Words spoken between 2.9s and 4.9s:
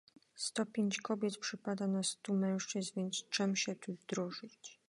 więc czem się tu drożyć?"